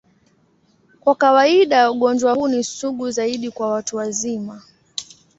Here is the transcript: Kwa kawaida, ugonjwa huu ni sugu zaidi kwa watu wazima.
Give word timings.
Kwa 0.99 1.15
kawaida, 1.15 1.91
ugonjwa 1.91 2.33
huu 2.33 2.47
ni 2.47 2.63
sugu 2.63 3.11
zaidi 3.11 3.51
kwa 3.51 3.67
watu 3.71 3.97
wazima. 3.97 4.61